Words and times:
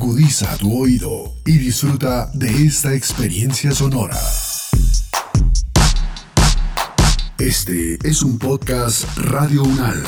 Agudiza 0.00 0.56
tu 0.58 0.80
oído 0.80 1.34
y 1.44 1.58
disfruta 1.58 2.30
de 2.32 2.46
esta 2.46 2.94
experiencia 2.94 3.72
sonora. 3.72 4.16
Este 7.36 7.98
es 8.04 8.22
un 8.22 8.38
podcast 8.38 9.08
Radio 9.16 9.64
Unal. 9.64 10.00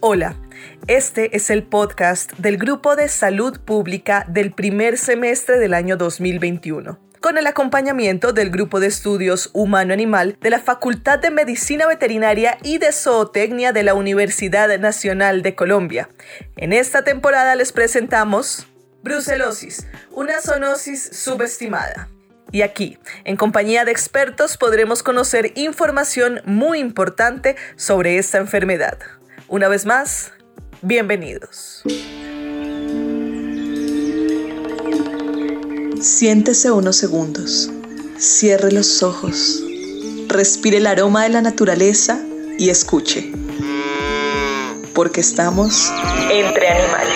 Hola, 0.00 0.34
este 0.88 1.36
es 1.36 1.50
el 1.50 1.62
podcast 1.62 2.32
del 2.38 2.56
Grupo 2.56 2.96
de 2.96 3.06
Salud 3.06 3.60
Pública 3.60 4.26
del 4.28 4.52
primer 4.52 4.98
semestre 4.98 5.60
del 5.60 5.74
año 5.74 5.96
2021 5.96 7.11
con 7.22 7.38
el 7.38 7.46
acompañamiento 7.46 8.32
del 8.32 8.50
Grupo 8.50 8.80
de 8.80 8.88
Estudios 8.88 9.48
Humano-Animal 9.54 10.36
de 10.40 10.50
la 10.50 10.58
Facultad 10.58 11.20
de 11.20 11.30
Medicina 11.30 11.86
Veterinaria 11.86 12.58
y 12.62 12.76
de 12.78 12.92
Zootecnia 12.92 13.72
de 13.72 13.84
la 13.84 13.94
Universidad 13.94 14.76
Nacional 14.78 15.42
de 15.42 15.54
Colombia. 15.54 16.10
En 16.56 16.74
esta 16.74 17.04
temporada 17.04 17.54
les 17.54 17.72
presentamos 17.72 18.66
Brucelosis, 19.02 19.86
una 20.10 20.40
zoonosis 20.40 21.10
subestimada. 21.12 22.08
Y 22.50 22.62
aquí, 22.62 22.98
en 23.24 23.36
compañía 23.36 23.84
de 23.84 23.92
expertos, 23.92 24.58
podremos 24.58 25.02
conocer 25.02 25.52
información 25.54 26.42
muy 26.44 26.80
importante 26.80 27.56
sobre 27.76 28.18
esta 28.18 28.38
enfermedad. 28.38 28.98
Una 29.48 29.68
vez 29.68 29.86
más, 29.86 30.32
bienvenidos. 30.82 31.82
Siéntese 36.02 36.72
unos 36.72 36.96
segundos, 36.96 37.70
cierre 38.18 38.72
los 38.72 39.04
ojos, 39.04 39.62
respire 40.26 40.78
el 40.78 40.88
aroma 40.88 41.22
de 41.22 41.28
la 41.28 41.42
naturaleza 41.42 42.18
y 42.58 42.70
escuche, 42.70 43.30
porque 44.96 45.20
estamos 45.20 45.92
entre 46.28 46.68
animales. 46.70 47.14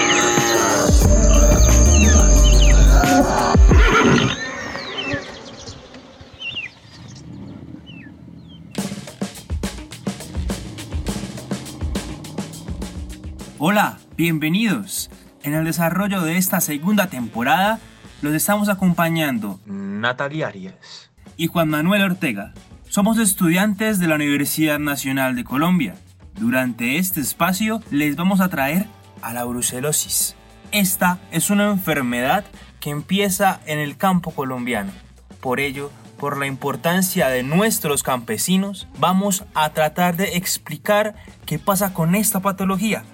Hola, 13.58 13.98
bienvenidos. 14.16 15.10
En 15.42 15.54
el 15.54 15.64
desarrollo 15.64 16.20
de 16.22 16.36
esta 16.36 16.60
segunda 16.60 17.08
temporada 17.08 17.80
los 18.22 18.34
estamos 18.34 18.68
acompañando 18.68 19.60
Natalia 19.66 20.48
Arias 20.48 21.10
y 21.36 21.48
Juan 21.48 21.68
Manuel 21.68 22.02
Ortega. 22.02 22.54
Somos 22.88 23.18
estudiantes 23.18 23.98
de 23.98 24.08
la 24.08 24.14
Universidad 24.14 24.78
Nacional 24.78 25.36
de 25.36 25.44
Colombia. 25.44 25.96
Durante 26.38 26.96
este 26.96 27.20
espacio 27.20 27.82
les 27.90 28.16
vamos 28.16 28.40
a 28.40 28.48
traer 28.48 28.86
a 29.22 29.32
la 29.32 29.44
brucelosis. 29.44 30.34
Esta 30.72 31.18
es 31.30 31.50
una 31.50 31.70
enfermedad 31.70 32.44
que 32.80 32.90
empieza 32.90 33.60
en 33.66 33.78
el 33.78 33.96
campo 33.96 34.30
colombiano. 34.30 34.92
Por 35.40 35.60
ello, 35.60 35.90
por 36.18 36.38
la 36.38 36.46
importancia 36.46 37.28
de 37.28 37.42
nuestros 37.42 38.02
campesinos, 38.02 38.88
vamos 38.98 39.44
a 39.54 39.70
tratar 39.70 40.16
de 40.16 40.36
explicar 40.36 41.14
qué 41.44 41.58
pasa 41.58 41.92
con 41.92 42.14
esta 42.14 42.40
patología. 42.40 43.04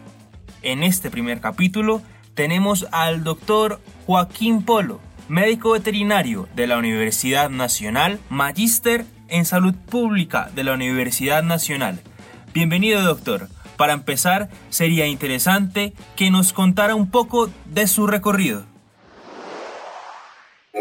En 0.62 0.84
este 0.84 1.10
primer 1.10 1.40
capítulo 1.40 2.02
tenemos 2.34 2.86
al 2.92 3.24
doctor 3.24 3.80
Joaquín 4.06 4.62
Polo, 4.62 5.00
médico 5.28 5.72
veterinario 5.72 6.48
de 6.54 6.66
la 6.66 6.78
Universidad 6.78 7.50
Nacional, 7.50 8.18
magíster 8.28 9.04
en 9.28 9.44
salud 9.44 9.74
pública 9.74 10.50
de 10.54 10.64
la 10.64 10.74
Universidad 10.74 11.42
Nacional. 11.42 12.00
Bienvenido 12.54 13.02
doctor. 13.02 13.48
Para 13.76 13.94
empezar, 13.94 14.48
sería 14.70 15.06
interesante 15.06 15.94
que 16.16 16.30
nos 16.30 16.52
contara 16.52 16.94
un 16.94 17.10
poco 17.10 17.50
de 17.66 17.86
su 17.86 18.06
recorrido. 18.06 18.64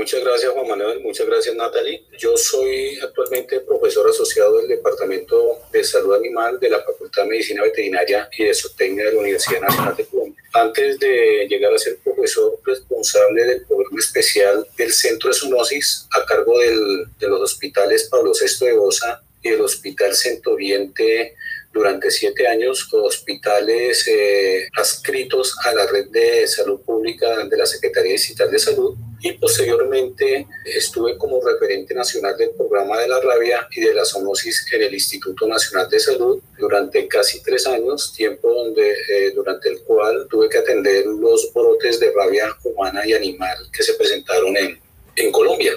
Muchas 0.02 0.24
gracias 0.24 0.52
Juan 0.52 0.68
Manuel, 0.68 1.00
muchas 1.02 1.28
gracias 1.28 1.56
Natalie. 1.56 2.04
Yo 2.18 2.36
soy 2.36 2.98
actualmente 3.04 3.60
profesor 3.60 4.10
asociado 4.10 4.58
del 4.58 4.68
Departamento 4.68 5.60
de 5.72 5.84
Salud 5.84 6.16
Animal 6.16 6.60
de 6.60 6.72
la 6.72 6.82
Facultad 6.82 7.22
de 7.22 7.30
Medicina 7.30 7.62
Veterinaria 7.62 8.28
y 8.36 8.46
de 8.46 8.54
Zootecnia 8.56 9.06
de 9.06 9.14
la 9.14 9.20
Universidad 9.20 9.62
Nacional 9.62 9.96
de 9.96 10.06
Colombia. 10.06 10.44
Antes 10.54 10.98
de 10.98 11.46
llegar 11.48 11.72
a 11.72 11.78
ser 11.78 12.00
profesor 12.04 12.60
responsable 12.66 13.46
del 13.46 13.64
programa 13.68 14.00
especial 14.00 14.66
del 14.76 14.92
Centro 14.92 15.30
de 15.30 15.36
Zoonosis 15.36 16.08
a 16.20 16.26
cargo 16.26 16.58
de 16.58 17.28
los 17.28 17.40
hospitales 17.40 18.10
Pablo 18.10 18.32
VI 18.34 18.66
de 18.66 18.74
Bosa 18.74 19.22
y 19.44 19.50
el 19.50 19.62
Hospital 19.62 20.16
Centro 20.16 20.54
Oriente 20.54 21.36
durante 21.72 22.10
siete 22.10 22.48
años 22.48 22.92
hospitales 22.92 24.08
eh, 24.08 24.68
adscritos 24.76 25.56
a 25.64 25.76
la 25.76 25.86
red 25.86 26.08
de 26.08 26.48
salud 26.48 26.82
pública 26.82 27.46
de 27.46 27.56
la 27.56 27.68
Secretaría 27.68 28.14
Digital 28.14 28.50
de 28.50 28.58
Salud 28.58 28.96
y 29.22 29.34
posteriormente 29.34 30.48
estuve 30.66 31.18
como 31.18 31.40
referente 31.42 31.94
nacional 31.94 32.36
del 32.38 32.52
programa 32.52 32.98
de 32.98 33.08
la 33.08 33.20
rabia 33.22 33.68
y 33.72 33.82
de 33.82 33.94
la 33.94 34.04
zoonosis 34.04 34.66
en 34.74 34.84
el 34.84 34.94
Instituto 34.94 35.48
Nacional 35.48 35.90
de 35.90 36.00
Salud 36.00 36.42
durante 36.58 37.08
casi 37.08 37.42
tres 37.44 37.68
años, 37.68 38.14
tiempo 38.14 38.52
donde, 38.52 38.92
eh, 38.92 39.32
durante 39.36 39.70
el 39.70 39.82
cual 39.82 40.28
tuve 40.30 40.50
que 40.50 40.58
atender 40.58 41.06
los 41.06 41.52
brotes 41.54 42.00
de 42.00 42.12
rabia 42.12 42.46
humana 42.64 43.06
y 43.06 43.14
animal 43.14 43.58
que 43.72 43.84
se 43.84 43.94
presentaron 43.94 44.58
en, 44.58 44.80
en 45.16 45.32
Colombia. 45.32 45.74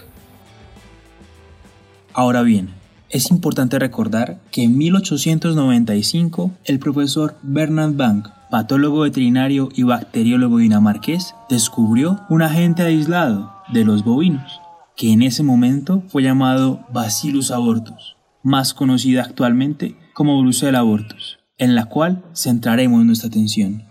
Ahora 2.15 2.43
bien, 2.43 2.75
es 3.11 3.31
importante 3.31 3.79
recordar 3.79 4.39
que 4.51 4.63
en 4.63 4.79
1895 4.79 6.51
el 6.65 6.79
profesor 6.79 7.35
Bernard 7.43 7.93
Bank, 7.93 8.29
patólogo 8.55 9.01
veterinario 9.01 9.69
y 9.75 9.83
bacteriólogo 9.83 10.59
dinamarqués, 10.59 11.35
descubrió 11.51 12.21
un 12.29 12.41
agente 12.41 12.85
aislado 12.85 13.53
de 13.73 13.85
los 13.85 14.05
bovinos, 14.05 14.61
que 14.97 15.11
en 15.11 15.23
ese 15.23 15.43
momento 15.43 16.05
fue 16.07 16.23
llamado 16.23 16.87
Bacillus 16.93 17.51
abortus, 17.51 18.17
más 18.45 18.73
conocida 18.73 19.25
actualmente 19.25 19.97
como 20.13 20.41
Brucella 20.41 20.79
abortus, 20.79 21.41
en 21.59 21.75
la 21.75 21.87
cual 21.87 22.23
centraremos 22.33 23.05
nuestra 23.05 23.27
atención. 23.27 23.83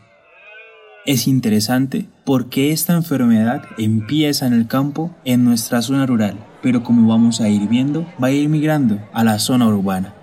Es 1.05 1.27
interesante 1.27 2.07
porque 2.23 2.71
esta 2.71 2.93
enfermedad 2.93 3.63
empieza 3.77 4.47
en 4.47 4.53
el 4.53 4.67
campo 4.67 5.13
en 5.25 5.43
nuestra 5.43 5.81
zona 5.81 6.05
rural 6.05 6.37
pero 6.63 6.81
como 6.81 7.09
vamos 7.09 7.41
a 7.41 7.49
ir 7.49 7.67
viendo, 7.67 8.07
va 8.23 8.27
a 8.27 8.31
ir 8.31 8.47
migrando 8.47 8.97
a 9.11 9.25
la 9.25 9.37
zona 9.37 9.67
urbana. 9.67 10.15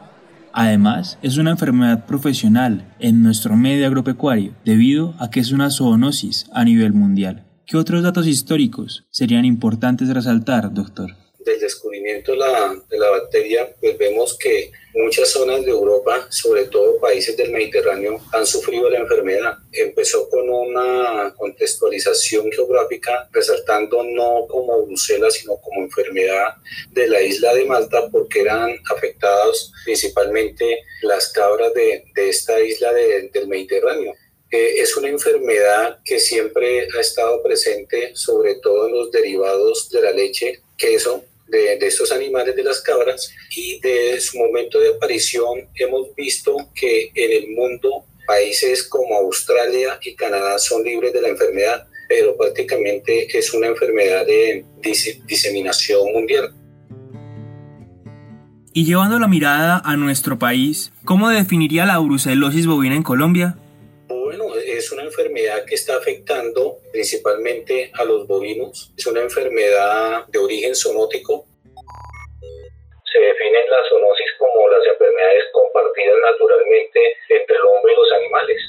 Además, 0.52 1.18
es 1.22 1.38
una 1.38 1.52
enfermedad 1.52 2.06
profesional 2.06 2.94
en 2.98 3.22
nuestro 3.22 3.56
medio 3.56 3.86
agropecuario 3.86 4.54
debido 4.64 5.14
a 5.18 5.30
que 5.30 5.40
es 5.40 5.52
una 5.52 5.70
zoonosis 5.70 6.46
a 6.52 6.64
nivel 6.64 6.92
mundial. 6.92 7.44
¿Qué 7.66 7.76
otros 7.76 8.02
datos 8.02 8.26
históricos 8.26 9.06
serían 9.10 9.44
importantes 9.44 10.08
resaltar, 10.08 10.74
doctor? 10.74 11.14
Del 11.44 11.58
descubrimiento 11.58 12.32
de 12.32 12.38
la, 12.38 12.82
de 12.88 12.98
la 12.98 13.10
bacteria, 13.10 13.74
pues 13.80 13.96
vemos 13.96 14.36
que 14.38 14.70
Muchas 14.92 15.28
zonas 15.28 15.64
de 15.64 15.70
Europa, 15.70 16.26
sobre 16.30 16.64
todo 16.64 16.98
países 16.98 17.36
del 17.36 17.52
Mediterráneo, 17.52 18.20
han 18.32 18.44
sufrido 18.44 18.90
la 18.90 18.98
enfermedad. 18.98 19.54
Empezó 19.70 20.28
con 20.28 20.50
una 20.50 21.32
contextualización 21.36 22.50
geográfica, 22.50 23.28
resaltando 23.30 24.02
no 24.02 24.46
como 24.48 24.84
brucela, 24.86 25.30
sino 25.30 25.60
como 25.60 25.82
enfermedad 25.82 26.54
de 26.90 27.06
la 27.06 27.22
isla 27.22 27.54
de 27.54 27.66
Malta, 27.66 28.08
porque 28.10 28.40
eran 28.40 28.76
afectadas 28.92 29.72
principalmente 29.84 30.80
las 31.02 31.32
cabras 31.32 31.72
de, 31.72 32.02
de 32.12 32.28
esta 32.28 32.60
isla 32.60 32.92
del 32.92 33.46
Mediterráneo. 33.46 34.14
Eh, 34.50 34.74
es 34.78 34.96
una 34.96 35.08
enfermedad 35.08 36.00
que 36.04 36.18
siempre 36.18 36.88
ha 36.96 37.00
estado 37.00 37.40
presente, 37.44 38.10
sobre 38.16 38.56
todo 38.56 38.88
en 38.88 38.94
los 38.94 39.12
derivados 39.12 39.88
de 39.90 40.02
la 40.02 40.10
leche, 40.10 40.62
queso, 40.76 41.22
de, 41.50 41.78
estos 41.80 42.12
animales 42.12 42.54
de 42.56 42.62
las 42.62 42.80
cabras 42.80 43.32
y 43.54 43.80
de 43.80 44.20
su 44.20 44.38
momento 44.38 44.78
de 44.78 44.90
aparición 44.90 45.68
hemos 45.74 46.14
visto 46.14 46.56
que 46.74 47.10
en 47.14 47.42
el 47.42 47.50
mundo 47.50 48.06
países 48.26 48.84
como 48.84 49.16
Australia 49.16 49.98
y 50.02 50.14
Canadá 50.14 50.58
son 50.58 50.84
libres 50.84 51.12
de 51.12 51.20
la 51.20 51.28
enfermedad, 51.28 51.88
pero 52.08 52.36
prácticamente 52.36 53.26
es 53.36 53.52
una 53.52 53.66
enfermedad 53.66 54.24
de 54.24 54.64
diseminación 55.26 56.12
mundial. 56.12 56.54
Y 58.72 58.84
llevando 58.84 59.18
la 59.18 59.26
mirada 59.26 59.82
a 59.84 59.96
nuestro 59.96 60.38
país, 60.38 60.92
¿cómo 61.04 61.28
definiría 61.28 61.86
la 61.86 61.98
brucelosis 61.98 62.66
bovina 62.66 62.94
en 62.94 63.02
Colombia? 63.02 63.58
Es 64.80 64.90
una 64.92 65.02
enfermedad 65.02 65.64
que 65.66 65.74
está 65.74 65.96
afectando 65.96 66.78
principalmente 66.90 67.90
a 67.94 68.04
los 68.04 68.26
bovinos. 68.26 68.92
Es 68.96 69.06
una 69.06 69.20
enfermedad 69.20 70.26
de 70.28 70.38
origen 70.38 70.74
zoonótico. 70.74 71.44
Se 73.12 73.18
definen 73.18 73.64
las 73.70 73.88
zoonosis 73.90 74.32
como 74.38 74.68
las 74.68 74.86
enfermedades 74.86 75.44
compartidas 75.52 76.16
naturalmente 76.32 77.00
entre 77.28 77.56
el 77.56 77.62
hombre 77.62 77.92
y 77.92 77.96
los 77.96 78.12
animales. 78.12 78.60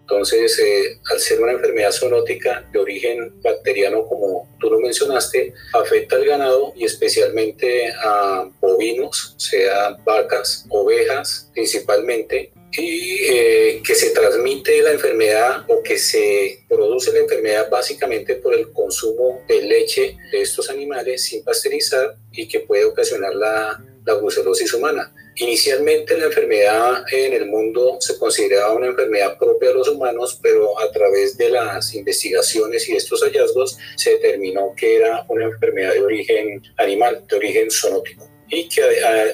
Entonces, 0.00 0.58
eh, 0.58 0.98
al 1.10 1.20
ser 1.20 1.40
una 1.40 1.52
enfermedad 1.52 1.92
zoonótica 1.92 2.68
de 2.72 2.78
origen 2.80 3.40
bacteriano, 3.40 4.04
como 4.04 4.48
tú 4.58 4.68
lo 4.68 4.80
mencionaste, 4.80 5.54
afecta 5.74 6.16
al 6.16 6.24
ganado 6.24 6.72
y 6.74 6.84
especialmente 6.84 7.92
a 8.02 8.50
bovinos, 8.60 9.36
sea 9.38 9.96
vacas, 10.04 10.66
ovejas 10.70 11.50
principalmente, 11.54 12.52
y 12.76 13.24
eh, 13.24 13.82
que 13.84 13.94
se 13.94 14.10
transmite 14.10 14.80
la 14.80 14.92
enfermedad 14.92 15.64
o 15.68 15.82
que 15.82 15.98
se 15.98 16.64
produce 16.68 17.12
la 17.12 17.20
enfermedad 17.20 17.68
básicamente 17.70 18.36
por 18.36 18.54
el 18.54 18.72
consumo 18.72 19.42
de 19.46 19.62
leche 19.62 20.16
de 20.30 20.42
estos 20.42 20.70
animales 20.70 21.24
sin 21.24 21.44
pasteurizar 21.44 22.16
y 22.32 22.48
que 22.48 22.60
puede 22.60 22.84
ocasionar 22.84 23.34
la, 23.34 23.84
la 24.04 24.14
brucelosis 24.14 24.72
humana. 24.72 25.14
Inicialmente 25.36 26.16
la 26.16 26.26
enfermedad 26.26 27.04
en 27.10 27.32
el 27.34 27.46
mundo 27.46 27.96
se 28.00 28.18
consideraba 28.18 28.74
una 28.74 28.86
enfermedad 28.86 29.38
propia 29.38 29.68
de 29.68 29.74
los 29.74 29.88
humanos, 29.88 30.38
pero 30.42 30.78
a 30.78 30.90
través 30.90 31.36
de 31.36 31.50
las 31.50 31.94
investigaciones 31.94 32.88
y 32.88 32.96
estos 32.96 33.22
hallazgos 33.22 33.78
se 33.96 34.10
determinó 34.12 34.74
que 34.76 34.96
era 34.96 35.24
una 35.28 35.46
enfermedad 35.46 35.92
de 35.92 36.00
origen 36.00 36.62
animal, 36.78 37.24
de 37.28 37.36
origen 37.36 37.70
zoonótico 37.70 38.31
y 38.52 38.68
que 38.68 38.82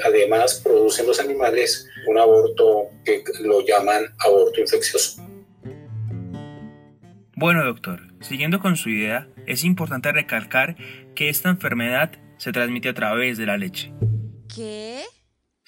además 0.05 0.61
producen 0.62 1.06
los 1.06 1.19
animales 1.19 1.88
un 2.06 2.19
aborto 2.19 2.88
que 3.05 3.23
lo 3.43 3.61
llaman 3.67 4.05
aborto 4.20 4.61
infeccioso. 4.61 5.20
Bueno, 7.35 7.65
doctor, 7.65 8.00
siguiendo 8.20 8.61
con 8.61 8.76
su 8.76 8.91
idea, 8.91 9.29
es 9.47 9.65
importante 9.65 10.12
recalcar 10.12 10.76
que 11.15 11.29
esta 11.29 11.49
enfermedad 11.50 12.12
se 12.38 12.53
transmite 12.53 12.88
a 12.88 12.94
través 12.94 13.38
de 13.38 13.47
la 13.47 13.56
leche. 13.56 13.93
¿Qué? 14.55 15.03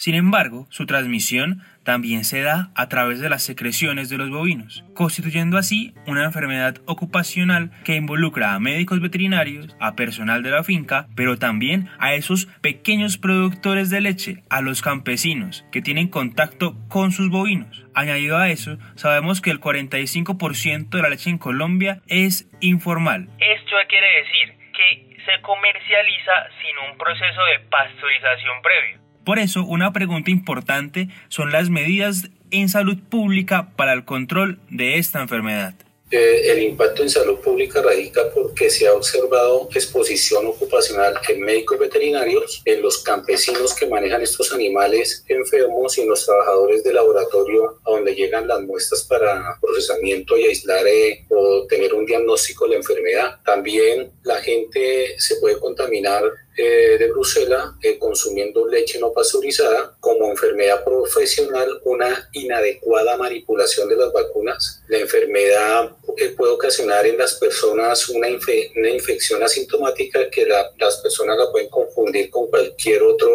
Sin 0.01 0.15
embargo, 0.15 0.67
su 0.71 0.87
transmisión 0.87 1.61
también 1.85 2.25
se 2.25 2.41
da 2.41 2.71
a 2.75 2.89
través 2.89 3.21
de 3.21 3.29
las 3.29 3.43
secreciones 3.43 4.09
de 4.09 4.17
los 4.17 4.31
bovinos, 4.31 4.83
constituyendo 4.95 5.59
así 5.59 5.93
una 6.07 6.25
enfermedad 6.25 6.77
ocupacional 6.87 7.71
que 7.85 7.97
involucra 7.97 8.55
a 8.55 8.61
médicos 8.61 9.03
veterinarios, 9.03 9.77
a 9.79 9.97
personal 9.97 10.43
de 10.43 10.53
la 10.53 10.65
finca, 10.65 11.07
pero 11.15 11.39
también 11.39 11.91
a 11.99 12.15
esos 12.15 12.47
pequeños 12.63 13.19
productores 13.19 13.91
de 13.91 14.01
leche, 14.01 14.43
a 14.49 14.63
los 14.63 14.81
campesinos 14.81 15.67
que 15.71 15.83
tienen 15.83 16.09
contacto 16.09 16.77
con 16.89 17.13
sus 17.13 17.29
bovinos. 17.29 17.85
Añadido 17.95 18.39
a 18.39 18.49
eso, 18.49 18.79
sabemos 18.95 19.43
que 19.43 19.51
el 19.51 19.61
45% 19.61 20.89
de 20.89 21.03
la 21.03 21.11
leche 21.11 21.29
en 21.29 21.37
Colombia 21.37 22.01
es 22.07 22.49
informal. 22.61 23.29
Esto 23.39 23.77
quiere 23.87 24.09
decir 24.23 24.55
que 24.73 25.17
se 25.27 25.43
comercializa 25.43 26.33
sin 26.63 26.91
un 26.91 26.97
proceso 26.97 27.45
de 27.53 27.69
pasteurización 27.69 28.63
previo. 28.63 29.00
Por 29.31 29.39
eso, 29.39 29.65
una 29.65 29.93
pregunta 29.93 30.33
importante 30.33 31.09
son 31.29 31.53
las 31.53 31.71
medidas 31.71 32.25
en 32.51 32.69
salud 32.69 32.99
pública 32.99 33.71
para 33.77 33.93
el 33.93 34.05
control 34.05 34.59
de 34.71 34.99
esta 34.99 35.23
enfermedad. 35.23 35.77
Eh, 36.11 36.51
el 36.51 36.65
impacto 36.65 37.05
en 37.05 37.11
salud 37.11 37.39
pública 37.39 37.81
radica 37.81 38.23
porque 38.35 38.69
se 38.69 38.89
ha 38.89 38.93
observado 38.93 39.69
exposición 39.73 40.47
ocupacional 40.47 41.15
en 41.29 41.43
médicos 41.43 41.79
veterinarios, 41.79 42.61
en 42.65 42.83
los 42.83 43.05
campesinos 43.05 43.73
que 43.73 43.87
manejan 43.87 44.21
estos 44.21 44.53
animales 44.53 45.25
enfermos 45.29 45.97
y 45.97 46.01
en 46.01 46.09
los 46.09 46.27
trabajadores 46.27 46.83
de 46.83 46.93
laboratorio 46.93 47.79
a 47.87 47.91
donde 47.93 48.17
llegan 48.17 48.49
las 48.49 48.61
muestras 48.63 49.05
para 49.05 49.57
procesamiento 49.61 50.37
y 50.37 50.47
aislar 50.47 50.85
eh, 50.89 51.25
o 51.29 51.69
tener 51.69 51.95
un 51.95 52.05
diagnóstico 52.05 52.65
de 52.65 52.71
la 52.73 52.77
enfermedad. 52.79 53.37
También 53.45 54.11
la 54.25 54.39
gente 54.43 55.15
se 55.19 55.37
puede 55.37 55.61
contaminar 55.61 56.25
eh, 56.57 56.97
de 56.99 57.11
Bruselas 57.11 57.75
eh, 57.83 57.99
consumiendo 57.99 58.67
leche 58.67 58.99
no 58.99 59.13
pasteurizada 59.13 59.97
como 60.01 60.31
enfermedad 60.31 60.85
profesional, 60.85 61.81
una 61.85 62.29
inadecuada 62.33 63.17
manipulación 63.17 63.89
de 63.89 63.97
las 63.97 64.13
vacunas. 64.13 64.83
La 64.89 64.99
enfermedad 64.99 65.97
eh, 66.17 66.31
puede 66.31 66.53
ocasionar 66.53 67.07
en 67.07 67.19
las 67.19 67.35
personas 67.35 68.09
una, 68.09 68.29
una 68.29 68.91
infección 68.91 69.43
asintomática 69.43 70.29
que 70.29 70.47
las 70.47 70.97
personas 70.99 71.39
la 71.39 71.51
pueden 71.51 71.69
confundir 71.69 72.31
con 72.31 72.49
cualquier 72.49 73.03
otra 73.05 73.29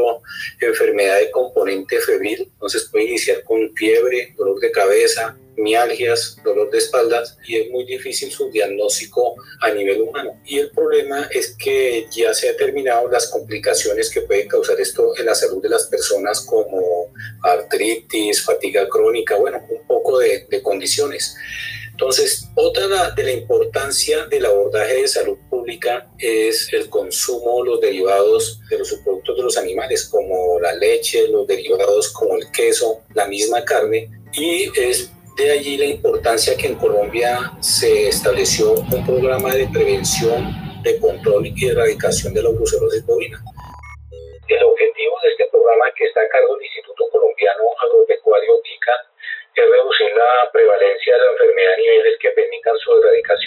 enfermedad 0.60 1.20
de 1.20 1.32
componente 1.32 2.00
febril. 2.00 2.50
Entonces 2.54 2.90
puede 2.92 3.06
iniciar 3.06 3.44
con 3.44 3.74
fiebre, 3.76 4.34
dolor 4.38 4.60
de 4.60 4.72
cabeza, 4.72 5.38
mialgias, 5.57 6.38
dolor 6.44 6.69
de 6.69 6.78
espaldas 6.78 7.38
y 7.48 7.57
es 7.57 7.69
muy 7.69 7.86
difícil 7.86 8.31
su 8.31 8.50
diagnóstico 8.50 9.36
a 9.62 9.72
nivel 9.72 10.02
humano. 10.02 10.42
Y 10.46 10.60
el 10.60 10.69
problema 10.72 11.28
es 11.31 11.56
que 11.57 12.07
ya 12.12 12.34
se 12.34 12.50
ha 12.50 12.52
determinado 12.52 13.10
las 13.10 13.28
complicaciones 13.28 14.10
que 14.10 14.22
puede 14.22 14.48
causar 14.48 14.80
esto 14.80 15.18
en 15.18 15.25
la 15.25 15.36
salud 15.36 15.62
de 15.62 15.69
las 15.69 15.86
personas 15.88 16.42
como 16.42 17.12
artritis, 17.44 18.44
fatiga 18.44 18.88
crónica, 18.90 19.36
bueno, 19.36 19.62
un 19.69 19.86
poco 19.88 20.19
de, 20.19 20.48
de 20.50 20.62
condiciones. 20.62 21.36
Entonces, 21.96 22.50
otra 22.56 23.12
de 23.12 23.24
la 23.24 23.31
importancia 23.31 24.25
del 24.25 24.46
abordaje 24.46 24.96
de 24.96 25.07
salud 25.07 25.38
pública 25.50 26.12
es 26.18 26.68
el 26.74 26.90
consumo, 26.90 27.63
los 27.63 27.80
derivados 27.80 28.60
de 28.69 28.80
los 28.80 28.90
subproductos 28.90 29.38
de 29.38 29.44
los 29.44 29.57
animales, 29.57 30.04
como 30.04 30.60
la 30.60 30.74
leche, 30.74 31.25
los 31.30 31.48
derivados 31.48 32.12
como 32.12 32.36
el 32.36 32.52
queso, 32.52 33.02
la 33.13 33.28
misma 33.28 33.63
carne, 33.63 34.10
y 34.34 34.69
es 34.78 35.10
de 35.36 35.52
allí 35.52 35.78
la 35.78 35.86
importancia 35.86 36.56
que 36.56 36.68
en 36.68 36.76
Colombia 36.76 37.52
se 37.60 38.08
estableció 38.08 38.72
un 38.72 39.06
programa 39.06 39.54
de 39.54 39.68
prevención, 39.68 40.48
de 40.82 40.98
control 41.00 41.48
y 41.48 41.68
erradicación 41.68 42.34
de 42.34 42.42
la 42.42 42.50
brucelosis 42.50 43.06
bovina. 43.06 43.38
El 44.48 44.64
objetivo 44.64 45.14
de 45.24 45.30
este 45.32 45.46
programa 45.52 45.92
que 45.98 46.06
está 46.06 46.22
a 46.22 46.30
cargo 46.30 46.56
del 46.56 46.64
Instituto 46.64 47.04
Colombiano 47.12 47.64
Agropecuario 47.84 48.54
TICA 48.64 48.96
es 49.56 49.66
reducir 49.70 50.16
la 50.16 50.52
prevalencia 50.54 51.14
de 51.16 51.24
la 51.26 51.32
enfermedad 51.32 51.74
a 51.74 51.78
niveles 51.78 52.16
que 52.22 52.30
permitan 52.30 52.78
su 52.78 52.96
erradicación 52.96 53.44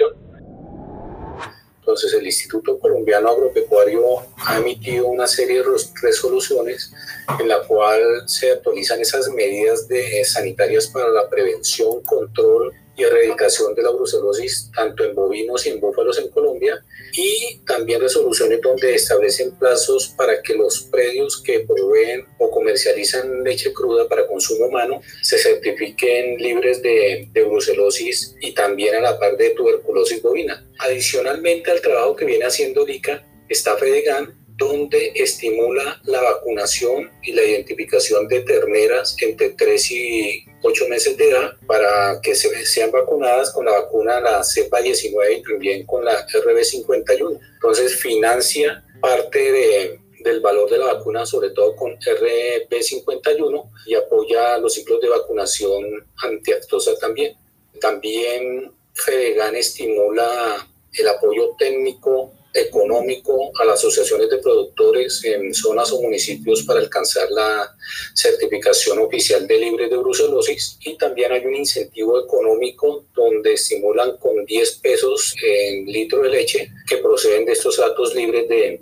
entonces 1.98 2.20
el 2.20 2.26
Instituto 2.26 2.78
Colombiano 2.78 3.28
Agropecuario 3.28 4.20
ha 4.36 4.58
emitido 4.58 5.08
una 5.08 5.26
serie 5.26 5.58
de 5.58 5.64
resoluciones 6.00 6.92
en 7.40 7.48
la 7.48 7.60
cual 7.66 8.22
se 8.26 8.52
actualizan 8.52 9.00
esas 9.00 9.28
medidas 9.30 9.88
de, 9.88 10.24
sanitarias 10.24 10.86
para 10.86 11.08
la 11.08 11.28
prevención, 11.28 12.00
control 12.04 12.72
y 12.98 13.04
erradicación 13.04 13.74
de 13.74 13.82
la 13.82 13.90
brucelosis 13.90 14.70
tanto 14.74 15.04
en 15.04 15.14
bovinos 15.14 15.64
y 15.64 15.70
en 15.70 15.80
búfalos 15.80 16.18
en 16.18 16.28
Colombia 16.28 16.84
y 17.12 17.60
también 17.64 18.00
resoluciones 18.00 18.60
donde 18.60 18.94
establecen 18.94 19.56
plazos 19.56 20.08
para 20.16 20.42
que 20.42 20.54
los 20.54 20.82
predios 20.90 21.40
que 21.40 21.60
proveen 21.60 22.26
o 22.38 22.50
comercializan 22.50 23.44
leche 23.44 23.72
cruda 23.72 24.08
para 24.08 24.26
consumo 24.26 24.66
humano 24.66 25.00
se 25.22 25.38
certifiquen 25.38 26.38
libres 26.38 26.82
de, 26.82 27.28
de 27.32 27.44
brucelosis 27.44 28.34
y 28.40 28.52
también 28.52 28.96
a 28.96 29.00
la 29.00 29.18
par 29.18 29.36
de 29.36 29.50
tuberculosis 29.50 30.20
bovina. 30.20 30.68
Adicionalmente 30.80 31.70
al 31.70 31.80
trabajo 31.80 32.16
que 32.16 32.24
viene 32.24 32.46
haciendo 32.46 32.84
LICA 32.84 33.24
está 33.48 33.76
FEDEGAN 33.76 34.47
donde 34.58 35.12
estimula 35.14 36.00
la 36.04 36.20
vacunación 36.20 37.10
y 37.22 37.32
la 37.32 37.44
identificación 37.44 38.26
de 38.26 38.40
terneras 38.40 39.16
entre 39.20 39.50
3 39.50 39.90
y 39.92 40.44
8 40.62 40.88
meses 40.88 41.16
de 41.16 41.30
edad 41.30 41.52
para 41.66 42.20
que 42.20 42.34
se, 42.34 42.66
sean 42.66 42.90
vacunadas 42.90 43.52
con 43.52 43.66
la 43.66 43.72
vacuna 43.72 44.20
la 44.20 44.42
cepa 44.42 44.80
19 44.80 45.32
y 45.32 45.42
también 45.42 45.86
con 45.86 46.04
la 46.04 46.26
RB51. 46.26 47.38
Entonces 47.54 48.00
financia 48.00 48.84
parte 49.00 49.52
de, 49.52 50.00
del 50.24 50.40
valor 50.40 50.68
de 50.68 50.78
la 50.78 50.94
vacuna, 50.94 51.24
sobre 51.24 51.50
todo 51.50 51.76
con 51.76 51.96
RB51, 51.96 53.70
y 53.86 53.94
apoya 53.94 54.58
los 54.58 54.74
ciclos 54.74 55.00
de 55.00 55.08
vacunación 55.08 56.04
antiactosa 56.24 56.98
también. 56.98 57.36
También 57.80 58.72
FEDEGAN 58.94 59.54
estimula 59.54 60.68
el 60.94 61.08
apoyo 61.08 61.54
técnico 61.56 62.32
económico 62.60 63.50
a 63.60 63.64
las 63.64 63.78
asociaciones 63.78 64.28
de 64.30 64.38
productores 64.38 65.24
en 65.24 65.54
zonas 65.54 65.92
o 65.92 66.00
municipios 66.00 66.62
para 66.62 66.80
alcanzar 66.80 67.30
la 67.30 67.74
certificación 68.14 68.98
oficial 68.98 69.46
de 69.46 69.58
libre 69.58 69.88
de 69.88 69.96
brucelosis 69.96 70.78
y 70.80 70.96
también 70.96 71.32
hay 71.32 71.44
un 71.44 71.54
incentivo 71.54 72.22
económico 72.22 73.06
donde 73.14 73.54
estimulan 73.54 74.16
con 74.18 74.44
10 74.44 74.74
pesos 74.76 75.34
en 75.42 75.86
litro 75.86 76.22
de 76.22 76.30
leche 76.30 76.70
que 76.86 76.98
proceden 76.98 77.44
de 77.44 77.52
estos 77.52 77.76
datos 77.76 78.14
libres 78.14 78.48
de, 78.48 78.80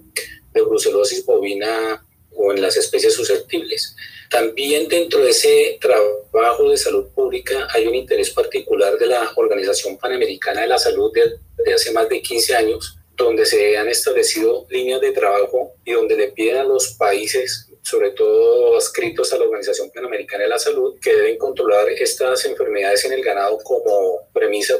brucelosis 0.52 1.22
bovina 1.26 2.02
o 2.34 2.50
en 2.50 2.62
las 2.62 2.78
especies 2.78 3.12
susceptibles. 3.12 3.94
También 4.30 4.88
dentro 4.88 5.20
de 5.20 5.30
ese 5.30 5.78
trabajo 5.80 6.70
de 6.70 6.78
salud 6.78 7.08
pública 7.14 7.68
hay 7.74 7.86
un 7.86 7.94
interés 7.94 8.30
particular 8.30 8.96
de 8.96 9.06
la 9.06 9.30
Organización 9.36 9.98
Panamericana 9.98 10.62
de 10.62 10.68
la 10.68 10.78
Salud 10.78 11.12
de, 11.12 11.34
de 11.62 11.74
hace 11.74 11.92
más 11.92 12.08
de 12.08 12.22
15 12.22 12.56
años 12.56 12.96
donde 13.16 13.46
se 13.46 13.76
han 13.78 13.88
establecido 13.88 14.66
líneas 14.68 15.00
de 15.00 15.12
trabajo 15.12 15.74
y 15.84 15.92
donde 15.92 16.16
le 16.16 16.28
piden 16.28 16.58
a 16.58 16.64
los 16.64 16.88
países, 16.98 17.70
sobre 17.82 18.10
todo 18.10 18.76
adscritos 18.76 19.32
a 19.32 19.38
la 19.38 19.44
Organización 19.44 19.90
Panamericana 19.90 20.44
de 20.44 20.50
la 20.50 20.58
Salud, 20.58 20.98
que 21.00 21.14
deben 21.14 21.38
controlar 21.38 21.88
estas 21.88 22.44
enfermedades 22.44 23.04
en 23.04 23.14
el 23.14 23.24
ganado 23.24 23.58
como 23.64 24.28
premisa 24.32 24.74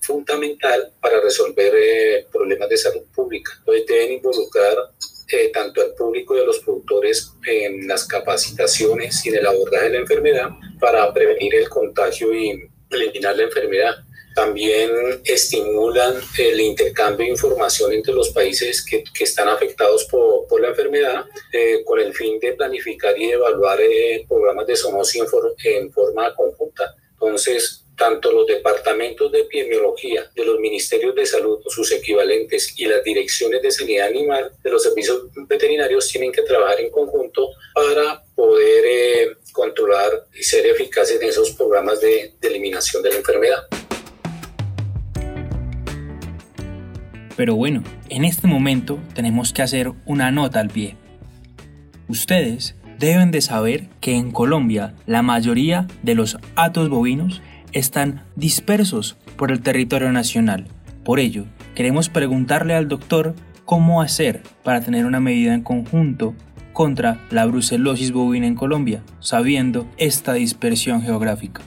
fundamental 0.00 0.92
para 1.00 1.20
resolver 1.20 1.72
eh, 1.74 2.26
problemas 2.30 2.68
de 2.68 2.76
salud 2.76 3.02
pública. 3.14 3.52
Entonces 3.58 3.86
deben 3.86 4.12
involucrar 4.12 4.76
eh, 5.32 5.50
tanto 5.52 5.80
al 5.80 5.94
público 5.94 6.36
y 6.36 6.40
a 6.40 6.44
los 6.44 6.60
productores 6.60 7.32
en 7.46 7.88
las 7.88 8.06
capacitaciones 8.06 9.24
y 9.24 9.30
en 9.30 9.36
el 9.36 9.46
abordaje 9.46 9.84
de 9.86 9.90
la 9.90 9.98
enfermedad 9.98 10.50
para 10.78 11.12
prevenir 11.12 11.54
el 11.54 11.68
contagio 11.68 12.34
y 12.34 12.68
eliminar 12.90 13.36
la 13.36 13.44
enfermedad. 13.44 13.94
También 14.34 14.90
estimulan 15.24 16.14
el 16.38 16.60
intercambio 16.60 17.26
de 17.26 17.32
información 17.32 17.92
entre 17.92 18.14
los 18.14 18.30
países 18.30 18.84
que, 18.84 19.04
que 19.04 19.24
están 19.24 19.48
afectados 19.48 20.04
por, 20.06 20.46
por 20.48 20.60
la 20.60 20.68
enfermedad 20.68 21.24
eh, 21.52 21.82
con 21.84 22.00
el 22.00 22.14
fin 22.14 22.38
de 22.40 22.52
planificar 22.54 23.18
y 23.18 23.30
evaluar 23.30 23.80
eh, 23.80 24.24
programas 24.28 24.66
de 24.66 24.76
zoonosis 24.76 25.22
en, 25.64 25.92
forma 25.92 26.34
conjunta. 26.34 26.94
Entonces, 27.12 27.84
tanto 27.96 28.32
los 28.32 28.46
departamentos 28.46 29.30
de 29.30 29.40
epidemiología 29.40 30.30
de 30.34 30.44
los 30.44 30.58
ministerios 30.58 31.14
de 31.14 31.26
salud 31.26 31.60
sus 31.68 31.92
equivalentes 31.92 32.74
y 32.78 32.86
las 32.86 33.04
direcciones 33.04 33.62
de 33.62 33.70
sanidad 33.70 34.08
animal 34.08 34.50
de 34.62 34.70
los 34.70 34.82
servicios 34.82 35.24
veterinarios 35.46 36.08
tienen 36.08 36.32
que 36.32 36.42
trabajar 36.42 36.80
en 36.80 36.90
conjunto 36.90 37.50
para 37.74 38.24
poder 38.34 38.84
eh, 38.86 39.36
controlar 39.52 40.26
y 40.34 40.42
ser 40.42 40.66
eficaces 40.66 41.20
en 41.20 41.28
esos 41.28 41.52
programas 41.52 42.00
de 42.00 42.32
eliminación 42.40 43.02
de 43.02 43.10
la 43.10 43.16
enfermedad. 43.16 43.66
Pero 47.36 47.56
bueno, 47.56 47.82
en 48.08 48.24
este 48.24 48.46
momento 48.46 48.98
tenemos 49.14 49.52
que 49.52 49.62
hacer 49.62 49.92
una 50.04 50.30
nota 50.30 50.60
al 50.60 50.68
pie. 50.68 50.96
Ustedes 52.08 52.76
deben 52.98 53.30
de 53.30 53.40
saber 53.40 53.88
que 54.00 54.14
en 54.14 54.30
Colombia 54.30 54.94
la 55.06 55.22
mayoría 55.22 55.86
de 56.02 56.14
los 56.14 56.36
atos 56.56 56.88
bovinos 56.88 57.40
están 57.72 58.24
dispersos 58.36 59.16
por 59.36 59.50
el 59.50 59.62
territorio 59.62 60.12
nacional. 60.12 60.66
Por 61.04 61.18
ello, 61.18 61.46
queremos 61.74 62.08
preguntarle 62.08 62.74
al 62.74 62.88
doctor 62.88 63.34
cómo 63.64 64.02
hacer 64.02 64.42
para 64.62 64.82
tener 64.82 65.06
una 65.06 65.20
medida 65.20 65.54
en 65.54 65.62
conjunto 65.62 66.34
contra 66.72 67.26
la 67.30 67.46
brucelosis 67.46 68.12
bovina 68.12 68.46
en 68.46 68.54
Colombia, 68.54 69.02
sabiendo 69.20 69.86
esta 69.96 70.34
dispersión 70.34 71.02
geográfica. 71.02 71.62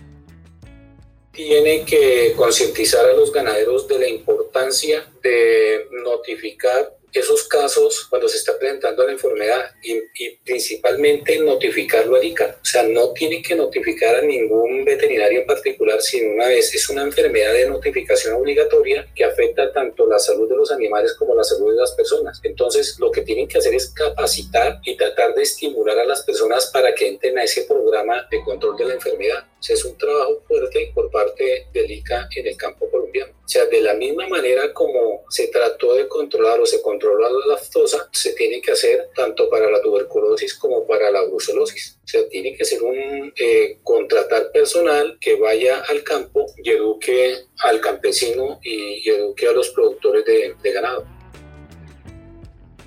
Tiene 1.32 1.84
que 1.84 2.34
concientizar 2.38 3.06
a 3.06 3.14
los 3.14 3.32
ganaderos 3.32 3.88
de 3.88 4.00
la 4.00 4.08
importancia 4.08 5.04
de 5.26 5.88
notificar 6.04 6.96
esos 7.20 7.48
casos 7.48 8.08
cuando 8.10 8.28
se 8.28 8.38
está 8.38 8.58
presentando 8.60 9.06
la 9.06 9.14
enfermedad 9.14 9.72
y, 9.82 10.02
principalmente 10.44 11.40
notificarlo 11.40 12.16
al 12.16 12.24
ICA. 12.24 12.58
O 12.62 12.66
sea, 12.66 12.84
no 12.84 13.12
tiene 13.14 13.42
que 13.42 13.56
notificar 13.56 14.16
a 14.16 14.22
ningún 14.22 14.84
veterinario 14.84 15.42
en 15.42 15.48
particular, 15.48 16.02
sino 16.02 16.34
una 16.34 16.48
vez 16.48 16.74
es 16.76 16.90
una 16.90 17.04
enfermedad 17.04 17.54
de 17.54 17.70
notificación 17.70 18.36
obligatoria 18.36 19.08
que 19.16 19.24
afecta 19.24 19.72
tanto 19.72 20.06
la 20.08 20.20
salud 20.20 20.50
de 20.50 20.58
los 20.58 20.72
animales 20.72 21.14
como 21.14 21.34
la 21.34 21.44
salud 21.44 21.72
de 21.74 21.80
las 21.80 21.94
personas. 21.94 22.40
Entonces, 22.44 22.98
lo 23.00 23.12
que 23.12 23.22
tienen 23.22 23.48
que 23.48 23.58
hacer 23.58 23.74
es 23.74 23.90
capacitar 23.90 24.80
y 24.84 24.98
tratar 24.98 25.34
de 25.34 25.44
estimular 25.44 25.98
a 25.98 26.06
las 26.06 26.24
personas 26.24 26.68
para 26.68 26.94
que 26.94 27.08
entren 27.08 27.38
a 27.38 27.44
ese 27.44 27.64
programa 27.64 28.28
de 28.30 28.44
control 28.44 28.76
de 28.78 28.86
la 28.86 28.94
enfermedad. 28.96 29.46
O 29.60 29.64
sea, 29.64 29.76
es 29.76 29.86
un 29.86 29.98
trabajo 29.98 30.44
fuerte 30.48 30.92
por 30.94 31.10
parte 31.10 31.68
del 31.74 31.90
ICA 31.90 32.28
en 32.36 32.48
el 32.48 32.58
campo 32.58 32.90
colombiano. 32.90 33.34
O 33.46 33.48
sea, 33.48 33.66
de 33.68 33.80
la 33.80 33.94
misma 33.94 34.28
manera 34.28 34.74
como 34.74 35.24
se 35.30 35.50
trató 35.50 35.94
de 35.94 36.08
controlar 36.08 36.60
o 36.60 36.66
se 36.66 36.82
controla 36.82 37.30
la 37.30 37.54
lactosa, 37.54 38.10
se 38.12 38.34
tiene 38.34 38.60
que 38.60 38.72
hacer 38.72 39.10
tanto 39.16 39.48
para 39.52 39.70
la 39.70 39.80
tuberculosis 39.84 40.56
como 40.56 40.88
para 40.88 41.12
la 41.12 41.24
brucelosis. 41.26 42.00
O 42.04 42.08
sea, 42.08 42.28
tiene 42.28 42.56
que 42.58 42.66
ser 42.66 42.82
un 42.82 43.32
eh, 43.38 43.78
contratar 43.84 44.52
personal 44.52 45.20
que 45.22 45.36
vaya 45.36 45.84
al 45.88 46.04
campo 46.04 46.48
y 46.64 46.72
eduque 46.72 47.36
al 47.60 47.80
campesino 47.82 48.60
y, 48.64 49.08
eduque 49.08 49.48
a 49.48 49.52
los 49.52 49.70
productores 49.70 50.26
de, 50.26 50.56
de 50.64 50.72
ganado. 50.72 51.06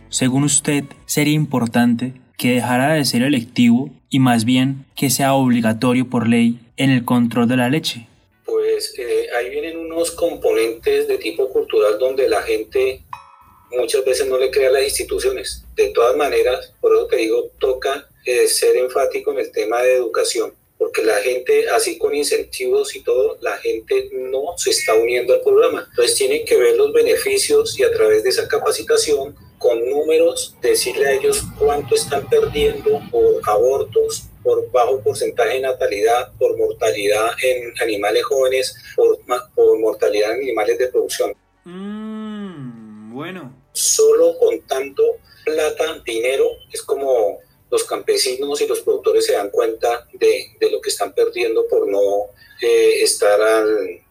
Según 0.08 0.42
usted, 0.42 0.82
sería 1.06 1.34
importante 1.34 2.14
que 2.36 2.54
dejara 2.54 2.94
de 2.94 3.04
ser 3.04 3.22
electivo 3.22 3.90
y 4.10 4.18
más 4.18 4.44
bien 4.44 4.86
que 4.96 5.10
sea 5.10 5.34
obligatorio 5.34 6.08
por 6.08 6.28
ley 6.28 6.58
en 6.76 6.90
el 6.90 7.04
control 7.04 7.48
de 7.48 7.56
la 7.56 7.68
leche. 7.68 8.06
Pues 8.44 8.94
eh, 8.98 9.17
unos 9.98 10.12
componentes 10.12 11.08
de 11.08 11.18
tipo 11.18 11.48
cultural 11.48 11.98
donde 11.98 12.28
la 12.28 12.40
gente 12.42 13.02
muchas 13.72 14.04
veces 14.04 14.28
no 14.28 14.38
le 14.38 14.50
crea 14.50 14.70
las 14.70 14.84
instituciones. 14.84 15.64
De 15.74 15.88
todas 15.88 16.16
maneras, 16.16 16.72
por 16.80 16.94
eso 16.94 17.06
te 17.08 17.16
digo, 17.16 17.50
toca 17.58 18.08
eh, 18.24 18.46
ser 18.46 18.76
enfático 18.76 19.32
en 19.32 19.40
el 19.40 19.50
tema 19.50 19.82
de 19.82 19.96
educación, 19.96 20.54
porque 20.78 21.02
la 21.02 21.16
gente, 21.16 21.68
así 21.70 21.98
con 21.98 22.14
incentivos 22.14 22.94
y 22.94 23.02
todo, 23.02 23.38
la 23.40 23.56
gente 23.58 24.08
no 24.12 24.56
se 24.56 24.70
está 24.70 24.94
uniendo 24.94 25.34
al 25.34 25.40
programa. 25.40 25.86
Entonces 25.90 26.16
tienen 26.16 26.44
que 26.44 26.56
ver 26.56 26.76
los 26.76 26.92
beneficios 26.92 27.76
y 27.78 27.82
a 27.82 27.90
través 27.90 28.22
de 28.22 28.30
esa 28.30 28.46
capacitación, 28.46 29.34
con 29.58 29.90
números, 29.90 30.54
decirle 30.62 31.08
a 31.08 31.12
ellos 31.14 31.42
cuánto 31.58 31.96
están 31.96 32.28
perdiendo 32.30 33.02
por 33.10 33.40
abortos, 33.44 34.27
por 34.48 34.70
bajo 34.70 35.02
porcentaje 35.02 35.56
de 35.56 35.60
natalidad, 35.60 36.32
por 36.38 36.56
mortalidad 36.56 37.32
en 37.42 37.70
animales 37.82 38.24
jóvenes, 38.24 38.74
por, 38.96 39.18
por 39.54 39.78
mortalidad 39.78 40.32
en 40.32 40.40
animales 40.40 40.78
de 40.78 40.88
producción. 40.88 41.34
Mm, 41.64 43.12
bueno. 43.12 43.54
Solo 43.72 44.38
con 44.38 44.58
tanto 44.62 45.02
plata, 45.44 46.02
dinero, 46.02 46.46
es 46.72 46.80
como 46.80 47.40
los 47.70 47.84
campesinos 47.84 48.58
y 48.62 48.66
los 48.66 48.80
productores 48.80 49.26
se 49.26 49.34
dan 49.34 49.50
cuenta 49.50 50.08
de, 50.14 50.56
de 50.58 50.70
lo 50.70 50.80
que 50.80 50.88
están 50.88 51.12
perdiendo 51.12 51.68
por 51.68 51.86
no 51.86 52.28
eh, 52.62 53.02
estar 53.02 53.38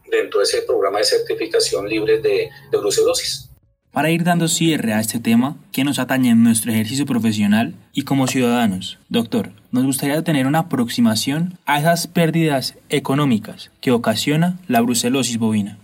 dentro 0.08 0.40
de 0.40 0.44
ese 0.44 0.62
programa 0.62 1.00
de 1.00 1.06
certificación 1.06 1.90
libre 1.90 2.20
de, 2.20 2.48
de 2.70 2.78
brucelosis. 2.78 3.50
Para 3.92 4.12
ir 4.12 4.24
dando 4.24 4.48
cierre 4.48 4.94
a 4.94 5.00
este 5.00 5.20
tema 5.20 5.58
que 5.72 5.84
nos 5.84 5.98
atañe 5.98 6.30
en 6.30 6.44
nuestro 6.44 6.72
ejercicio 6.72 7.06
profesional 7.06 7.74
y 7.94 8.04
como 8.04 8.28
ciudadanos, 8.28 9.00
doctor, 9.10 9.52
nos 9.72 9.86
gustaría 9.86 10.24
tener 10.24 10.46
una 10.46 10.60
aproximación 10.60 11.58
a 11.66 11.80
esas 11.80 12.06
pérdidas 12.06 12.76
económicas 12.90 13.72
que 13.82 13.92
ocasiona 13.92 14.60
la 14.68 14.82
brucelosis 14.82 15.40
bovina. 15.40 15.80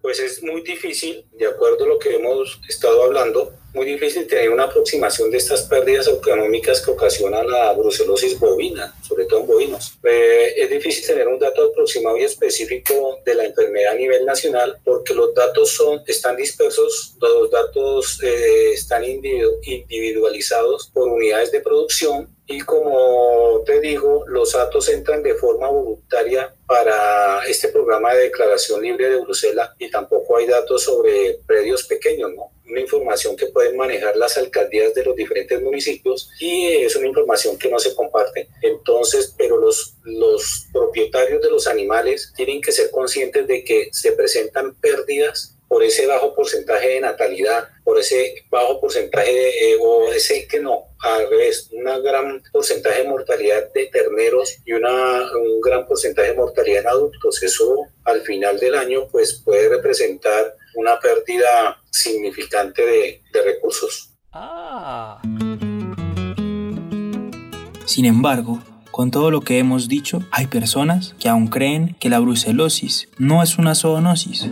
Pues 0.00 0.20
es 0.20 0.42
muy 0.42 0.62
difícil, 0.62 1.24
de 1.38 1.46
acuerdo 1.46 1.84
a 1.84 1.88
lo 1.88 1.98
que 1.98 2.14
hemos 2.14 2.60
estado 2.68 3.02
hablando, 3.04 3.52
muy 3.74 3.84
difícil 3.84 4.26
tener 4.26 4.50
una 4.50 4.64
aproximación 4.64 5.30
de 5.30 5.38
estas 5.38 5.62
pérdidas 5.62 6.08
económicas 6.08 6.80
que 6.80 6.90
ocasiona 6.90 7.42
la 7.42 7.72
brucelosis 7.72 8.38
bovina, 8.38 8.94
en 9.36 9.46
bovinos. 9.46 9.98
Eh, 10.04 10.54
es 10.56 10.70
difícil 10.70 11.06
tener 11.06 11.28
un 11.28 11.38
dato 11.38 11.70
aproximado 11.70 12.16
y 12.16 12.24
específico 12.24 13.20
de 13.24 13.34
la 13.34 13.44
enfermedad 13.44 13.92
a 13.92 13.96
nivel 13.96 14.24
nacional 14.24 14.78
porque 14.84 15.14
los 15.14 15.34
datos 15.34 15.70
son, 15.70 16.02
están 16.06 16.36
dispersos, 16.36 17.16
los 17.20 17.50
datos 17.50 18.22
eh, 18.22 18.72
están 18.72 19.04
individualizados 19.04 20.90
por 20.92 21.08
unidades 21.08 21.52
de 21.52 21.60
producción 21.60 22.37
y 22.50 22.60
como 22.60 23.62
te 23.66 23.78
digo, 23.78 24.24
los 24.26 24.52
datos 24.52 24.88
entran 24.88 25.22
de 25.22 25.34
forma 25.34 25.68
voluntaria 25.68 26.54
para 26.66 27.44
este 27.46 27.68
programa 27.68 28.14
de 28.14 28.22
declaración 28.22 28.80
libre 28.80 29.10
de 29.10 29.20
Bruselas 29.20 29.72
y 29.78 29.90
tampoco 29.90 30.38
hay 30.38 30.46
datos 30.46 30.82
sobre 30.84 31.40
predios 31.46 31.84
pequeños, 31.84 32.32
¿no? 32.34 32.50
Una 32.66 32.80
información 32.80 33.36
que 33.36 33.46
pueden 33.46 33.76
manejar 33.76 34.16
las 34.16 34.38
alcaldías 34.38 34.94
de 34.94 35.04
los 35.04 35.14
diferentes 35.14 35.60
municipios 35.60 36.30
y 36.40 36.68
es 36.68 36.96
una 36.96 37.08
información 37.08 37.58
que 37.58 37.68
no 37.68 37.78
se 37.78 37.94
comparte. 37.94 38.48
Entonces, 38.62 39.34
pero 39.36 39.58
los, 39.58 39.96
los 40.04 40.68
propietarios 40.72 41.42
de 41.42 41.50
los 41.50 41.66
animales 41.66 42.32
tienen 42.34 42.62
que 42.62 42.72
ser 42.72 42.90
conscientes 42.90 43.46
de 43.46 43.62
que 43.62 43.90
se 43.92 44.12
presentan 44.12 44.74
pérdidas 44.76 45.57
por 45.68 45.84
ese 45.84 46.06
bajo 46.06 46.34
porcentaje 46.34 46.88
de 46.88 47.00
natalidad, 47.00 47.68
por 47.84 47.98
ese 47.98 48.46
bajo 48.50 48.80
porcentaje 48.80 49.32
de, 49.32 49.48
eh, 49.48 49.78
o 49.80 50.10
ese 50.10 50.48
que 50.48 50.60
no, 50.60 50.86
al 51.00 51.28
revés, 51.28 51.70
un 51.72 51.84
gran 52.02 52.42
porcentaje 52.50 53.02
de 53.02 53.08
mortalidad 53.08 53.72
de 53.72 53.86
terneros 53.86 54.56
y 54.64 54.72
una, 54.72 55.30
un 55.36 55.60
gran 55.60 55.86
porcentaje 55.86 56.30
de 56.30 56.36
mortalidad 56.36 56.80
en 56.80 56.88
adultos. 56.88 57.42
Eso 57.42 57.86
al 58.04 58.22
final 58.22 58.58
del 58.58 58.74
año 58.74 59.08
pues 59.08 59.42
puede 59.44 59.68
representar 59.68 60.54
una 60.74 60.98
pérdida 60.98 61.82
significante 61.90 62.84
de, 62.84 63.22
de 63.32 63.42
recursos. 63.42 64.14
Ah. 64.32 65.20
Sin 67.84 68.04
embargo, 68.04 68.62
con 68.90 69.10
todo 69.10 69.30
lo 69.30 69.42
que 69.42 69.58
hemos 69.58 69.88
dicho, 69.88 70.22
hay 70.30 70.46
personas 70.46 71.14
que 71.18 71.28
aún 71.28 71.48
creen 71.48 71.96
que 72.00 72.08
la 72.08 72.18
brucelosis 72.18 73.08
no 73.18 73.42
es 73.42 73.58
una 73.58 73.74
zoonosis 73.74 74.48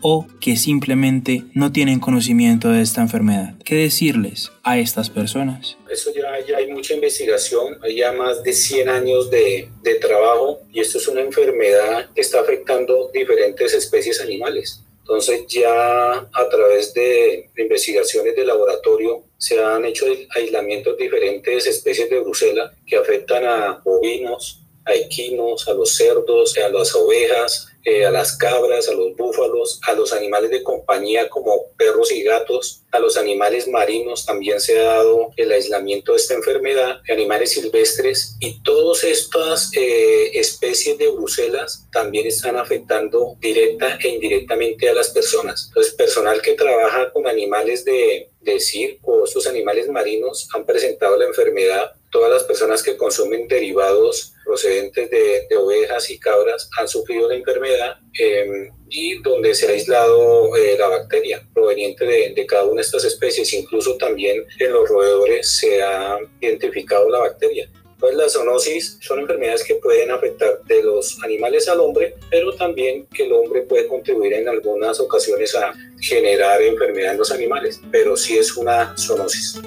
o 0.00 0.26
que 0.40 0.56
simplemente 0.56 1.44
no 1.54 1.72
tienen 1.72 2.00
conocimiento 2.00 2.70
de 2.70 2.82
esta 2.82 3.00
enfermedad. 3.00 3.54
¿Qué 3.64 3.76
decirles 3.76 4.50
a 4.62 4.78
estas 4.78 5.10
personas? 5.10 5.76
Eso 5.90 6.10
ya, 6.14 6.32
hay 6.56 6.72
mucha 6.72 6.94
investigación, 6.94 7.78
hay 7.82 7.96
ya 7.96 8.12
más 8.12 8.42
de 8.42 8.52
100 8.52 8.88
años 8.88 9.30
de, 9.30 9.68
de 9.82 9.94
trabajo 9.96 10.60
y 10.72 10.80
esto 10.80 10.98
es 10.98 11.08
una 11.08 11.20
enfermedad 11.20 12.10
que 12.14 12.20
está 12.20 12.40
afectando 12.40 13.10
diferentes 13.12 13.74
especies 13.74 14.20
animales. 14.20 14.82
Entonces 15.08 15.46
ya 15.48 16.12
a 16.12 16.48
través 16.50 16.92
de 16.92 17.48
investigaciones 17.56 18.36
de 18.36 18.44
laboratorio 18.44 19.24
se 19.38 19.58
han 19.58 19.86
hecho 19.86 20.04
aislamientos 20.36 20.98
de 20.98 21.04
diferentes 21.04 21.66
especies 21.66 22.10
de 22.10 22.20
brucela 22.20 22.74
que 22.86 22.96
afectan 22.96 23.46
a 23.46 23.80
bovinos, 23.82 24.60
a 24.84 24.92
equinos, 24.94 25.66
a 25.66 25.72
los 25.72 25.94
cerdos, 25.94 26.58
a 26.58 26.68
las 26.68 26.94
ovejas, 26.94 27.68
eh, 27.88 28.04
a 28.04 28.10
las 28.10 28.36
cabras, 28.36 28.86
a 28.88 28.92
los 28.92 29.16
búfalos, 29.16 29.80
a 29.86 29.94
los 29.94 30.12
animales 30.12 30.50
de 30.50 30.62
compañía 30.62 31.30
como 31.30 31.70
perros 31.78 32.12
y 32.12 32.22
gatos, 32.22 32.82
a 32.92 32.98
los 32.98 33.16
animales 33.16 33.66
marinos 33.66 34.26
también 34.26 34.60
se 34.60 34.78
ha 34.78 34.82
dado 34.82 35.30
el 35.38 35.50
aislamiento 35.52 36.12
de 36.12 36.18
esta 36.18 36.34
enfermedad, 36.34 37.00
animales 37.10 37.52
silvestres 37.52 38.36
y 38.40 38.62
todas 38.62 39.04
estas 39.04 39.70
eh, 39.74 40.38
especies 40.38 40.98
de 40.98 41.08
bruselas 41.08 41.86
también 41.90 42.26
están 42.26 42.56
afectando 42.56 43.36
directa 43.40 43.98
e 44.02 44.08
indirectamente 44.08 44.90
a 44.90 44.92
las 44.92 45.08
personas. 45.08 45.68
Entonces, 45.68 45.94
personal 45.94 46.42
que 46.42 46.52
trabaja 46.52 47.10
con 47.10 47.26
animales 47.26 47.86
de, 47.86 48.28
de 48.42 48.60
circo, 48.60 49.24
estos 49.24 49.46
animales 49.46 49.88
marinos 49.88 50.46
han 50.54 50.66
presentado 50.66 51.16
la 51.16 51.24
enfermedad. 51.24 51.92
Todas 52.10 52.30
las 52.30 52.44
personas 52.44 52.82
que 52.82 52.98
consumen 52.98 53.48
derivados 53.48 54.34
procedentes 54.48 55.10
de, 55.10 55.46
ovejas 55.58 56.08
y 56.08 56.18
cabras 56.18 56.70
han 56.78 56.88
sufrido 56.88 57.28
la 57.28 57.34
enfermedad 57.34 57.96
em, 58.18 58.72
y 58.88 59.20
donde 59.20 59.54
se 59.54 59.66
ha 59.66 59.70
aislado 59.70 60.56
eh, 60.56 60.76
la 60.78 60.88
bacteria 60.88 61.46
proveniente 61.52 62.06
de, 62.06 62.32
de, 62.34 62.46
cada 62.46 62.64
una 62.64 62.76
de 62.76 62.86
estas 62.86 63.04
especies. 63.04 63.52
Incluso 63.52 63.98
también 63.98 64.46
en 64.58 64.72
los 64.72 64.88
roedores 64.88 65.58
se 65.58 65.82
ha 65.82 66.18
identificado 66.40 67.10
la 67.10 67.18
bacteria. 67.18 67.70
Pues 68.00 68.14
la 68.14 68.28
zoonosis 68.28 68.98
son 69.02 69.20
enfermedades 69.20 69.64
que 69.64 69.74
pueden 69.74 70.10
afectar 70.12 70.62
de 70.64 70.82
los 70.82 71.22
animales 71.22 71.68
al 71.68 71.80
hombre, 71.80 72.14
pero 72.30 72.54
también 72.54 73.06
que 73.08 73.24
el 73.24 73.32
hombre 73.32 73.62
puede 73.62 73.86
contribuir 73.86 74.34
en 74.34 74.48
algunas 74.48 74.98
ocasiones 75.00 75.54
a 75.56 75.74
generar 76.00 76.62
enfermedad 76.62 77.12
en 77.12 77.18
los 77.18 77.32
animales, 77.32 77.80
pero 77.90 78.16
sí 78.16 78.38
es 78.38 78.56
una 78.56 78.96
zoonosis. 78.96 79.60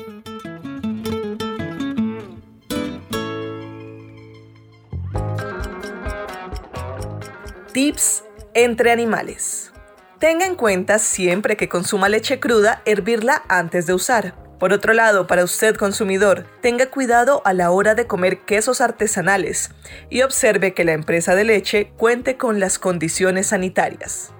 Tips 7.73 8.25
entre 8.53 8.91
animales. 8.91 9.71
Tenga 10.19 10.45
en 10.45 10.55
cuenta 10.55 10.99
siempre 10.99 11.55
que 11.55 11.69
consuma 11.69 12.09
leche 12.09 12.37
cruda 12.37 12.81
hervirla 12.83 13.43
antes 13.47 13.85
de 13.85 13.93
usar. 13.93 14.35
Por 14.59 14.73
otro 14.73 14.91
lado, 14.91 15.25
para 15.25 15.45
usted 15.45 15.77
consumidor, 15.77 16.45
tenga 16.61 16.87
cuidado 16.87 17.41
a 17.45 17.53
la 17.53 17.71
hora 17.71 17.95
de 17.95 18.07
comer 18.07 18.39
quesos 18.39 18.81
artesanales 18.81 19.71
y 20.09 20.21
observe 20.21 20.73
que 20.73 20.83
la 20.83 20.91
empresa 20.91 21.33
de 21.33 21.45
leche 21.45 21.93
cuente 21.95 22.35
con 22.35 22.59
las 22.59 22.77
condiciones 22.77 23.47
sanitarias. 23.47 24.33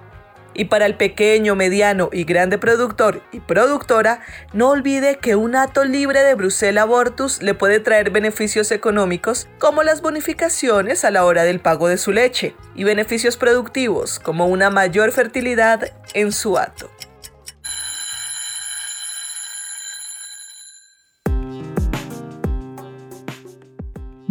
Y 0.54 0.66
para 0.66 0.86
el 0.86 0.96
pequeño, 0.96 1.54
mediano 1.54 2.10
y 2.12 2.24
grande 2.24 2.58
productor 2.58 3.22
y 3.32 3.40
productora, 3.40 4.20
no 4.52 4.70
olvide 4.70 5.18
que 5.18 5.36
un 5.36 5.56
ato 5.56 5.84
libre 5.84 6.22
de 6.22 6.34
Bruselas 6.34 6.82
Abortus 6.82 7.42
le 7.42 7.54
puede 7.54 7.80
traer 7.80 8.10
beneficios 8.10 8.70
económicos 8.70 9.48
como 9.58 9.82
las 9.82 10.02
bonificaciones 10.02 11.04
a 11.04 11.10
la 11.10 11.24
hora 11.24 11.44
del 11.44 11.60
pago 11.60 11.88
de 11.88 11.98
su 11.98 12.12
leche 12.12 12.54
y 12.74 12.84
beneficios 12.84 13.36
productivos 13.36 14.18
como 14.18 14.46
una 14.46 14.70
mayor 14.70 15.12
fertilidad 15.12 15.92
en 16.14 16.32
su 16.32 16.58
ato. 16.58 16.90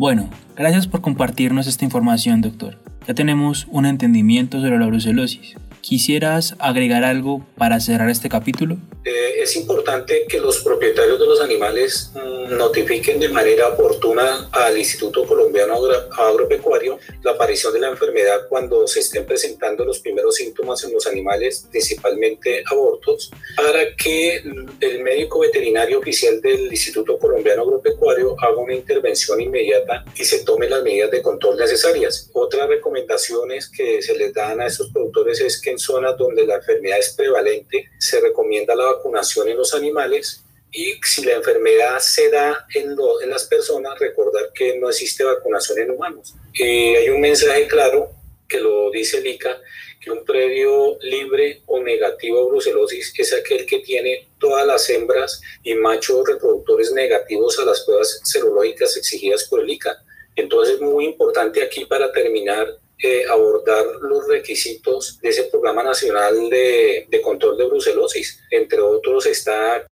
Bueno, 0.01 0.32
gracias 0.56 0.88
por 0.88 1.01
compartirnos 1.01 1.68
esta 1.68 1.86
información, 1.86 2.42
doctor. 2.42 2.80
Ya 3.08 3.13
tenemos 3.13 3.68
un 3.70 3.86
entendimiento 3.86 4.60
sobre 4.60 4.80
la 4.80 4.88
brucelosis. 4.88 5.56
¿Quisieras 5.82 6.56
agregar 6.60 7.04
algo 7.04 7.46
para 7.58 7.80
cerrar 7.80 8.10
este 8.10 8.30
capítulo? 8.30 8.78
Eh, 9.04 9.31
es 9.41 9.55
importante 9.55 10.25
que 10.27 10.39
los 10.39 10.60
propietarios 10.60 11.19
de 11.19 11.25
los 11.25 11.41
animales 11.41 12.12
mm, 12.13 12.57
notifiquen 12.57 13.19
de 13.19 13.29
manera 13.29 13.69
oportuna 13.69 14.50
al 14.51 14.77
Instituto 14.77 15.25
Colombiano 15.25 15.74
Agropecuario 16.17 17.00
la 17.24 17.31
aparición 17.31 17.74
de 17.74 17.79
la 17.79 17.89
enfermedad 17.89 18.48
cuando 18.48 18.88
se 18.88 19.00
estén 19.00 19.25
presentando 19.25 19.83
los 19.83 20.00
primeros 20.00 20.36
síntomas 20.36 20.83
en 20.83 20.93
los 20.93 21.07
animales, 21.07 21.65
principalmente 21.71 22.63
abortos, 22.69 23.31
para 23.55 23.95
que 23.95 24.43
el 24.79 25.03
médico 25.03 25.39
veterinario 25.39 26.00
oficial 26.00 26.41
del 26.41 26.67
Instituto 26.67 27.17
Colombiano 27.17 27.63
Agropecuario 27.63 28.36
haga 28.39 28.57
una 28.57 28.75
intervención 28.75 29.41
inmediata 29.41 30.05
y 30.15 30.24
se 30.24 30.43
tomen 30.43 30.69
las 30.69 30.83
medidas 30.83 31.12
de 31.12 31.21
control 31.21 31.57
necesarias. 31.57 32.29
Otras 32.33 32.67
recomendaciones 32.67 33.69
que 33.69 34.01
se 34.01 34.15
les 34.15 34.33
dan 34.33 34.62
a 34.62 34.67
estos 34.67 34.91
productores 34.91 35.41
es 35.41 35.62
que 35.62 35.71
en 35.71 35.79
zonas 35.79 36.17
donde 36.17 36.45
la 36.45 36.55
enfermedad 36.55 37.00
es 37.00 37.13
prevalente, 37.13 37.89
se 37.98 38.19
recomienda 38.19 38.75
la 38.75 38.86
vacunación 38.86 39.31
en 39.38 39.58
los 39.58 39.74
animales 39.74 40.44
y 40.72 40.94
si 41.04 41.24
la 41.26 41.34
enfermedad 41.34 42.00
se 42.00 42.30
da 42.30 42.66
en, 42.74 42.96
en 43.24 43.30
las 43.30 43.46
personas, 43.46 44.00
recordar 44.00 44.52
que 44.54 44.78
no 44.78 44.90
existe 44.90 45.24
vacunación 45.24 45.80
en 45.80 45.92
humanos. 45.92 46.34
Y 46.54 46.96
hay 46.96 47.10
un 47.10 47.20
mensaje 47.20 47.67
claro 47.67 48.12
que 48.48 48.60
lo 48.60 48.89
dice 48.89 49.17
el 49.17 49.28
ICA, 49.28 49.60
que 50.00 50.12
un 50.12 50.24
predio 50.24 50.98
libre 51.02 51.62
o 51.67 51.82
negativo 51.82 52.41
a 52.41 52.48
brucelosis 52.48 53.13
es 53.17 53.34
aquel 53.34 53.65
que 53.65 53.80
tiene 53.80 54.30
todas 54.39 54.65
las 54.65 54.89
hembras 54.89 55.41
y 55.63 55.76
machos 55.76 56.28
reproductores 56.28 56.91
negativos 56.91 57.60
a 57.60 57.65
las 57.65 57.82
pruebas 57.82 58.20
serológicas 58.24 58.98
exigidas 58.98 59.44
por 59.46 59.62
el 59.62 59.70
ICA. 59.70 60.04
Entonces 60.36 60.76
es 60.76 60.82
muy 60.82 61.06
importante 61.06 61.62
aquí 61.62 61.86
para 61.86 62.12
terminar 62.12 62.78
eh, 63.04 63.24
abordar 63.30 63.86
los 64.02 64.28
requisitos 64.28 65.20
de 65.22 65.30
ese 65.30 65.44
Programa 65.46 65.84
Nacional 65.84 66.50
de, 66.50 67.08
de 67.10 67.22
Control 67.22 67.58
de 67.58 67.66
Brucelosis. 67.66 68.44
Entre 68.52 68.80
otros 68.80 69.26
está 69.26 69.86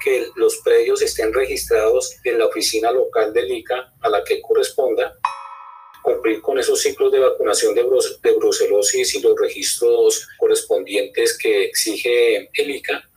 que 0.00 0.28
los 0.34 0.58
predios 0.58 1.02
estén 1.02 1.32
registrados 1.32 2.16
en 2.24 2.38
la 2.38 2.46
oficina 2.46 2.90
local 2.90 3.32
del 3.32 3.50
ICA 3.50 3.92
a 4.00 4.08
la 4.08 4.24
que 4.24 4.40
corresponda, 4.40 5.16
cumplir 6.02 6.40
con 6.40 6.58
esos 6.58 6.80
ciclos 6.80 7.12
de 7.12 7.20
vacunación 7.20 7.74
de, 7.74 7.82
de 7.82 8.32
brucelosis 8.32 9.14
y 9.14 9.20
los 9.20 9.38
registros 9.38 10.26
correspondientes 10.38 11.36
que 11.38 11.64
exige 11.64 12.50
el 12.54 12.70
ICA, 12.70 13.08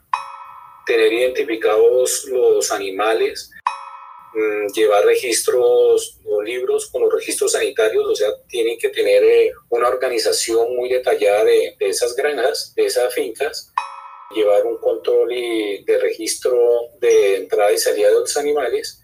tener 0.85 1.13
identificados 1.13 2.25
los 2.25 2.71
animales, 2.71 3.51
Mm, 4.35 4.73
llevar 4.73 5.05
registros 5.05 6.17
o 6.25 6.41
libros 6.41 6.87
con 6.87 7.03
los 7.03 7.13
registros 7.13 7.51
sanitarios, 7.51 8.03
o 8.03 8.15
sea, 8.15 8.29
tienen 8.47 8.79
que 8.79 8.89
tener 8.89 9.23
eh, 9.23 9.51
una 9.69 9.87
organización 9.87 10.75
muy 10.75 10.89
detallada 10.89 11.43
de, 11.43 11.75
esas 11.79 12.15
granjas, 12.15 12.73
de 12.75 12.85
esas 12.87 13.13
fincas, 13.13 13.71
llevar 14.33 14.65
un 14.65 14.79
control 14.79 15.31
y 15.31 15.83
de 15.83 15.99
registro 15.99 16.57
de 16.99 17.35
entrada 17.35 17.71
y 17.71 17.77
salida 17.77 18.07
de 18.07 18.21
los 18.21 18.35
animales, 18.35 19.03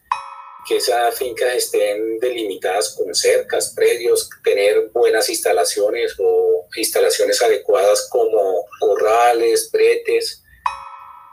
que 0.67 0.77
esas 0.77 1.15
fincas 1.15 1.53
estén 1.53 2.17
delimitadas 2.17 2.95
con 2.95 3.13
cercas, 3.13 3.73
predios, 3.75 4.27
tener 4.43 4.89
buenas 4.91 5.29
instalaciones 5.29 6.15
o 6.17 6.65
instalaciones 6.75 7.39
adecuadas 7.39 8.09
como 8.09 8.65
corrales, 8.79 9.69
bretes. 9.71 10.43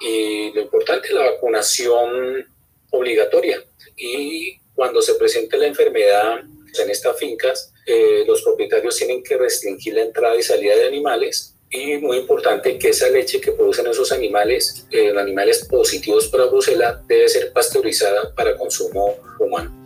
Y 0.01 0.53
lo 0.53 0.61
importante, 0.61 1.15
la 1.15 1.31
vacunación 1.31 2.56
obligatoria 2.90 3.62
y 3.96 4.59
cuando 4.75 5.01
se 5.01 5.14
presente 5.14 5.57
la 5.57 5.66
enfermedad 5.66 6.40
en 6.79 6.90
estas 6.90 7.18
fincas, 7.18 7.72
eh, 7.87 8.25
los 8.27 8.42
propietarios 8.42 8.96
tienen 8.96 9.22
que 9.22 9.37
restringir 9.37 9.94
la 9.94 10.03
entrada 10.03 10.37
y 10.37 10.42
salida 10.42 10.77
de 10.77 10.87
animales 10.87 11.55
y 11.70 11.96
muy 11.99 12.18
importante 12.18 12.79
que 12.79 12.90
esa 12.90 13.09
leche 13.09 13.40
que 13.40 13.53
producen 13.53 13.87
esos 13.87 14.12
animales, 14.12 14.87
eh, 14.90 15.11
animales 15.16 15.66
positivos 15.66 16.29
para 16.29 16.46
brucela, 16.46 17.03
debe 17.07 17.29
ser 17.29 17.53
pasteurizada 17.53 18.35
para 18.35 18.57
consumo 18.57 19.16
humano. 19.38 19.86